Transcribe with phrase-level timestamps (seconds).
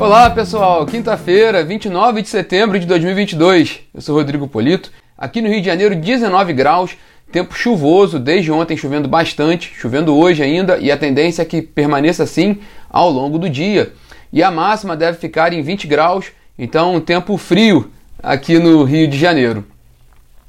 [0.00, 3.80] Olá pessoal, quinta-feira, 29 de setembro de 2022.
[3.92, 4.90] Eu sou Rodrigo Polito.
[5.16, 6.96] Aqui no Rio de Janeiro, 19 graus,
[7.30, 12.22] tempo chuvoso, desde ontem chovendo bastante, chovendo hoje ainda, e a tendência é que permaneça
[12.22, 13.92] assim ao longo do dia.
[14.32, 17.90] E a máxima deve ficar em 20 graus, então um tempo frio
[18.22, 19.66] aqui no Rio de Janeiro.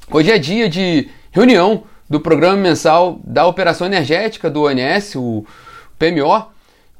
[0.09, 5.45] Hoje é dia de reunião do programa mensal da Operação Energética do ONS, o
[5.99, 6.47] PMO,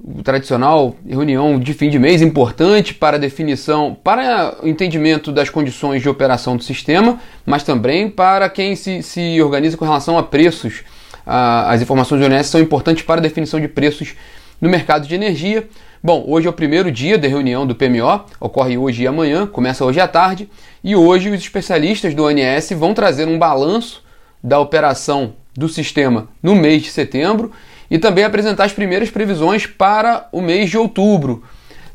[0.03, 6.09] o tradicional reunião de fim de mês importante para definição, para entendimento das condições de
[6.09, 10.83] operação do sistema, mas também para quem se, se organiza com relação a preços.
[11.25, 14.15] as informações do ONS são importantes para a definição de preços
[14.59, 15.67] no mercado de energia.
[16.03, 19.85] Bom, hoje é o primeiro dia da reunião do PMO, ocorre hoje e amanhã, começa
[19.85, 20.49] hoje à tarde,
[20.83, 24.03] e hoje os especialistas do ONS vão trazer um balanço
[24.43, 27.51] da operação do sistema no mês de setembro
[27.91, 31.43] e também apresentar as primeiras previsões para o mês de outubro.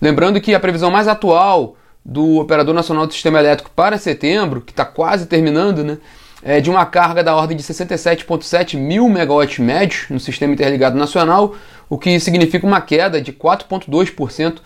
[0.01, 4.73] Lembrando que a previsão mais atual do Operador Nacional do Sistema Elétrico para setembro, que
[4.73, 5.97] está quase terminando, né,
[6.43, 11.57] é de uma carga da ordem de 67,7 mil megawatts médios no Sistema Interligado Nacional,
[11.89, 14.59] o que significa uma queda de 4,2%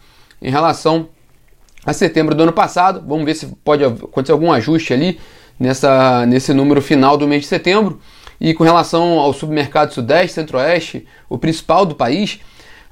[0.42, 1.08] em relação
[1.86, 3.04] a setembro do ano passado.
[3.06, 5.20] Vamos ver se pode acontecer algum ajuste ali
[5.58, 8.00] nessa, nesse número final do mês de setembro.
[8.40, 12.40] E com relação ao submercado Sudeste, Centro-Oeste, o principal do país,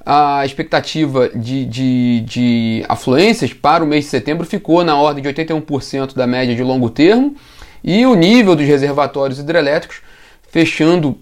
[0.05, 5.29] a expectativa de, de, de, afluências para o mês de setembro ficou na ordem de
[5.29, 7.35] 81% da média de longo termo
[7.83, 10.01] e o nível dos reservatórios hidrelétricos
[10.49, 11.17] fechando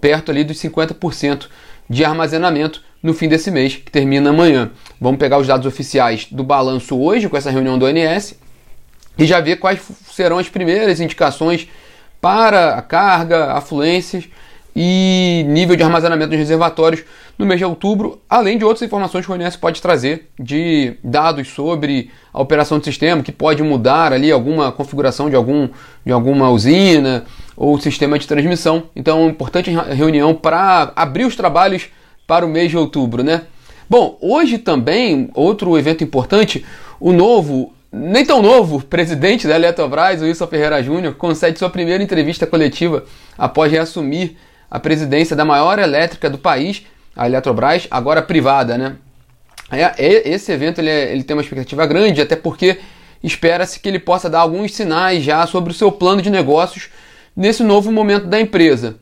[0.00, 1.46] perto ali dos 50%
[1.88, 4.70] de armazenamento no fim desse mês, que termina amanhã.
[5.00, 8.38] Vamos pegar os dados oficiais do balanço hoje com essa reunião do ONS
[9.18, 11.68] e já ver quais serão as primeiras indicações
[12.24, 14.24] para a carga, afluências
[14.74, 17.04] e nível de armazenamento dos reservatórios
[17.38, 21.48] no mês de outubro, além de outras informações que o ONS pode trazer de dados
[21.48, 25.68] sobre a operação do sistema, que pode mudar ali alguma configuração de, algum,
[26.02, 28.84] de alguma usina ou sistema de transmissão.
[28.96, 31.88] Então, uma importante reunião para abrir os trabalhos
[32.26, 33.42] para o mês de outubro, né?
[33.86, 36.64] Bom, hoje também, outro evento importante,
[36.98, 42.44] o novo nem tão novo, presidente da Eletrobras, Wilson Ferreira Júnior, concede sua primeira entrevista
[42.44, 43.04] coletiva
[43.38, 44.32] após reassumir
[44.68, 46.84] a presidência da maior elétrica do país,
[47.14, 48.96] a Eletrobras, agora privada, né?
[49.70, 52.80] É, esse evento ele, é, ele tem uma expectativa grande, até porque
[53.22, 56.90] espera-se que ele possa dar alguns sinais já sobre o seu plano de negócios
[57.36, 58.96] nesse novo momento da empresa.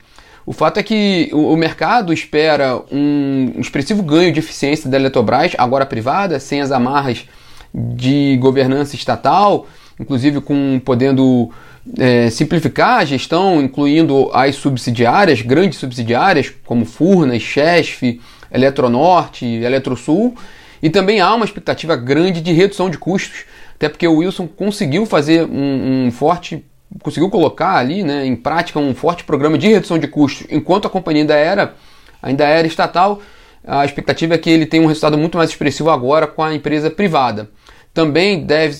[0.44, 5.86] O fato é que o, mercado espera um expressivo ganho de eficiência da Eletrobras, agora
[5.86, 7.26] privada, sem as amarras
[7.74, 9.66] de governança estatal,
[9.98, 11.50] inclusive com podendo
[11.98, 20.34] é, simplificar a gestão, incluindo as subsidiárias, grandes subsidiárias, como Furnas, Chesf, Eletronorte, Eletrosul,
[20.82, 23.44] e também há uma expectativa grande de redução de custos,
[23.74, 26.64] até porque o Wilson conseguiu fazer um, um forte,
[27.02, 30.90] conseguiu colocar ali né, em prática um forte programa de redução de custos, enquanto a
[30.90, 31.74] companhia ainda era,
[32.20, 33.20] ainda era estatal,
[33.64, 36.90] a expectativa é que ele tenha um resultado muito mais expressivo agora com a empresa
[36.90, 37.48] privada
[37.92, 38.76] também deve,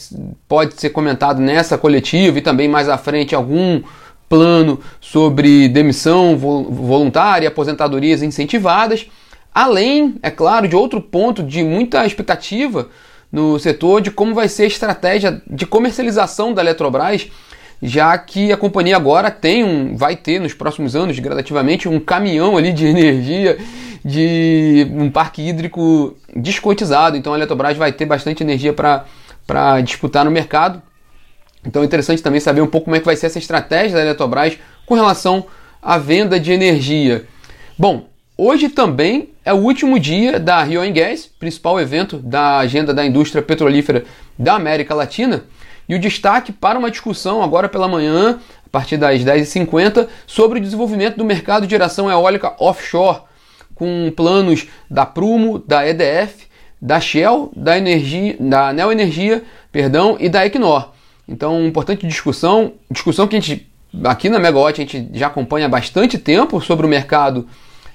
[0.49, 3.83] pode ser comentado nessa coletiva e também mais à frente algum
[4.29, 9.07] plano sobre demissão voluntária, aposentadorias incentivadas,
[9.55, 12.89] além, é claro, de outro ponto de muita expectativa
[13.31, 17.29] no setor de como vai ser a estratégia de comercialização da Eletrobras,
[17.83, 22.57] já que a companhia agora tem um, vai ter nos próximos anos, gradativamente, um caminhão
[22.57, 23.59] ali de energia
[24.05, 27.17] de um parque hídrico descotizado.
[27.17, 30.81] Então a Eletrobras vai ter bastante energia para disputar no mercado.
[31.67, 34.03] Então é interessante também saber um pouco como é que vai ser essa estratégia da
[34.05, 34.57] Eletrobras
[34.87, 35.47] com relação
[35.81, 37.27] à venda de energia.
[37.77, 43.05] Bom, hoje também é o último dia da Rio Gas, principal evento da agenda da
[43.05, 44.05] indústria petrolífera
[44.39, 45.45] da América Latina.
[45.89, 50.63] E o destaque para uma discussão agora pela manhã, a partir das 10h50, sobre o
[50.63, 53.21] desenvolvimento do mercado de geração eólica offshore
[53.75, 56.47] com planos da Prumo, da EDF,
[56.81, 60.91] da Shell, da Energia, da Neo Energia, perdão, e da Equinor.
[61.29, 63.71] Então, importante discussão, discussão que a gente
[64.05, 67.47] aqui na Megawatt a gente já acompanha há bastante tempo sobre o mercado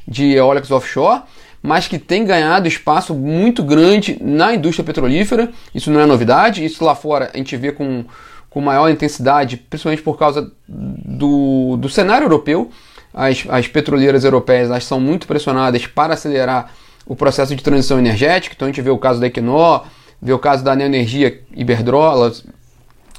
[0.07, 1.23] de eólicos offshore,
[1.67, 5.51] mas que tem ganhado espaço muito grande na indústria petrolífera.
[5.75, 8.05] Isso não é novidade, isso lá fora a gente vê com,
[8.49, 12.71] com maior intensidade, principalmente por causa do, do cenário europeu
[13.17, 16.71] as, as petroleiras europeias elas são muito pressionadas para acelerar
[17.03, 18.53] o processo de transição energética.
[18.55, 19.85] Então a gente vê o caso da Equinor,
[20.21, 22.31] vê o caso da Neoenergia Iberdrola.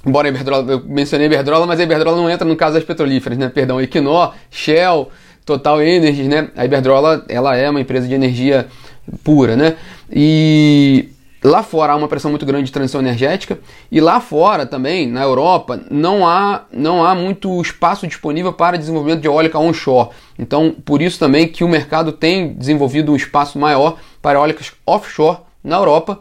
[0.06, 2.84] Embora a Iberdrola, eu mencionei a Iberdrola, mas a Iberdrola não entra no caso das
[2.84, 3.48] petrolíferas, né?
[3.48, 5.10] Perdão, Equinor, Shell,
[5.48, 6.50] Total Energies, né?
[6.54, 8.68] A Iberdrola, ela é uma empresa de energia
[9.24, 9.76] pura, né?
[10.12, 11.08] E
[11.42, 13.58] lá fora há uma pressão muito grande de transição energética
[13.90, 19.22] e lá fora também, na Europa, não há, não há muito espaço disponível para desenvolvimento
[19.22, 20.10] de eólica onshore.
[20.38, 25.38] Então, por isso também que o mercado tem desenvolvido um espaço maior para eólicas offshore
[25.64, 26.20] na Europa,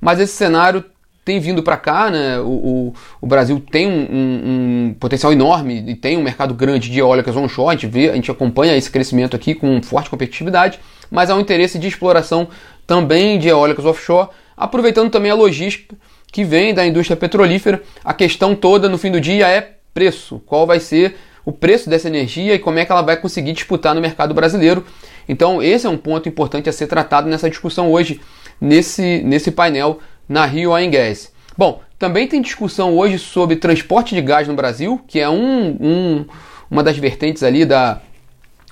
[0.00, 0.82] mas esse cenário
[1.24, 2.38] tem vindo para cá, né?
[2.40, 6.90] O, o, o Brasil tem um, um, um, potencial enorme e tem um mercado grande
[6.90, 10.80] de eólicas onshore, a gente, vê, a gente acompanha esse crescimento aqui com forte competitividade,
[11.10, 12.48] mas há um interesse de exploração
[12.86, 15.94] também de eólicas offshore, aproveitando também a logística
[16.32, 17.82] que vem da indústria petrolífera.
[18.04, 20.42] A questão toda no fim do dia é preço.
[20.46, 21.14] Qual vai ser
[21.44, 24.84] o preço dessa energia e como é que ela vai conseguir disputar no mercado brasileiro.
[25.28, 28.20] Então, esse é um ponto importante a ser tratado nessa discussão hoje,
[28.60, 30.90] nesse, nesse painel na Rio Oil.
[31.56, 36.24] Bom, também tem discussão hoje sobre transporte de gás no Brasil, que é um, um,
[36.70, 38.00] uma das vertentes ali da,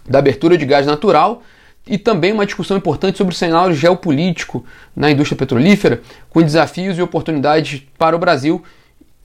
[0.08, 1.42] da abertura de gás natural
[1.86, 4.64] e também uma discussão importante sobre o cenário geopolítico
[4.94, 8.62] na indústria petrolífera, com desafios e oportunidades para o Brasil.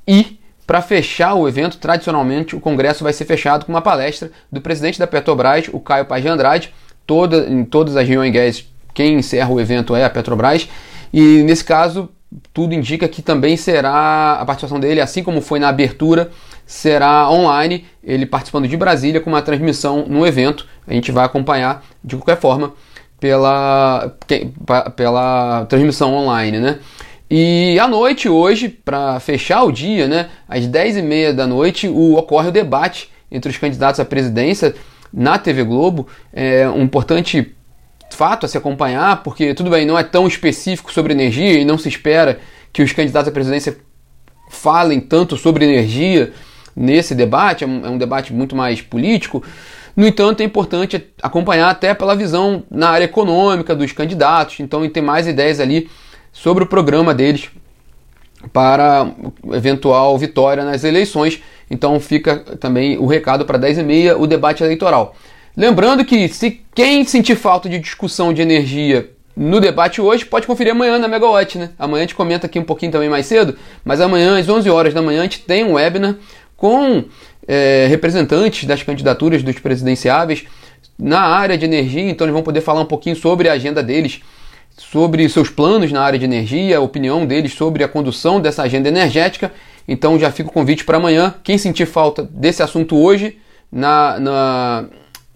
[0.07, 4.61] E, para fechar o evento, tradicionalmente o Congresso vai ser fechado com uma palestra do
[4.61, 6.73] presidente da Petrobras, o Caio Paz de Andrade.
[7.05, 10.67] Toda, em todas as reuniões, quem encerra o evento é a Petrobras.
[11.13, 12.09] E nesse caso,
[12.53, 16.31] tudo indica que também será a participação dele, assim como foi na abertura,
[16.65, 20.65] será online, ele participando de Brasília com uma transmissão no evento.
[20.87, 22.73] A gente vai acompanhar de qualquer forma
[23.19, 24.15] pela,
[24.95, 26.79] pela transmissão online, né?
[27.29, 32.49] E à noite, hoje, para fechar o dia, né, às 10h30 da noite, o, ocorre
[32.49, 34.75] o debate entre os candidatos à presidência
[35.11, 36.07] na TV Globo.
[36.31, 37.54] É um importante
[38.15, 41.77] fato a se acompanhar, porque tudo bem, não é tão específico sobre energia e não
[41.77, 42.39] se espera
[42.73, 43.77] que os candidatos à presidência
[44.49, 46.33] falem tanto sobre energia
[46.75, 49.43] nesse debate, é um, é um debate muito mais político.
[49.95, 55.03] No entanto, é importante acompanhar até pela visão na área econômica dos candidatos, então tem
[55.03, 55.89] mais ideias ali
[56.33, 57.49] sobre o programa deles
[58.51, 59.09] para
[59.53, 61.41] eventual vitória nas eleições.
[61.69, 65.15] Então fica também o recado para 10 e meia o debate eleitoral.
[65.55, 70.73] Lembrando que se quem sentir falta de discussão de energia no debate hoje, pode conferir
[70.73, 71.69] amanhã na Megawatt, né?
[71.79, 74.93] Amanhã a gente comenta aqui um pouquinho também mais cedo, mas amanhã às 11 horas
[74.93, 76.15] da manhã a gente tem um webinar
[76.57, 77.05] com
[77.47, 80.45] é, representantes das candidaturas dos presidenciáveis
[80.97, 84.21] na área de energia, então eles vão poder falar um pouquinho sobre a agenda deles,
[84.77, 88.87] sobre seus planos na área de energia, a opinião deles sobre a condução dessa agenda
[88.87, 89.51] energética.
[89.87, 91.33] Então já fica o convite para amanhã.
[91.43, 93.37] Quem sentir falta desse assunto hoje,
[93.71, 94.85] na, na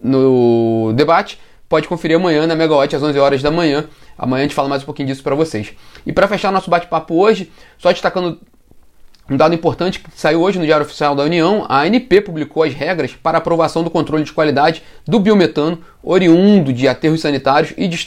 [0.02, 3.86] no debate, pode conferir amanhã na Megawatt às 11 horas da manhã.
[4.18, 5.74] Amanhã a gente fala mais um pouquinho disso para vocês.
[6.06, 8.40] E para fechar nosso bate-papo hoje, só destacando
[9.30, 12.74] um dado importante que saiu hoje no Diário Oficial da União, a ANP publicou as
[12.74, 18.04] regras para aprovação do controle de qualidade do biometano oriundo de aterros sanitários e de,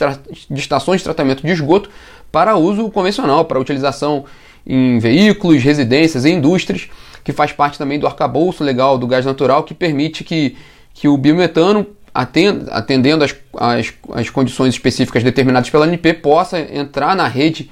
[0.50, 1.88] de estações de tratamento de esgoto
[2.32, 4.24] para uso convencional, para utilização
[4.66, 6.88] em veículos, residências e indústrias,
[7.22, 10.56] que faz parte também do arcabouço legal do gás natural que permite que
[10.94, 13.24] que o biometano, atendendo
[13.54, 17.70] às, condições específicas determinadas pela ANP, possa entrar na rede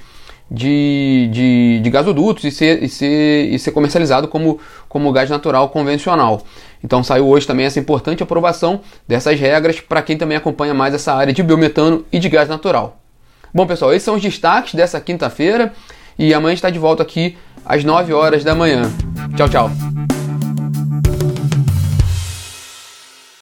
[0.50, 4.58] de, de, de gasodutos e ser, e ser, e ser comercializado como,
[4.88, 6.43] como gás natural convencional.
[6.82, 11.14] Então saiu hoje também essa importante aprovação dessas regras para quem também acompanha mais essa
[11.14, 12.99] área de biometano e de gás natural.
[13.55, 15.72] Bom pessoal, esses são os destaques dessa quinta-feira
[16.19, 18.91] e amanhã está de volta aqui às 9 horas da manhã.
[19.36, 19.70] Tchau, tchau.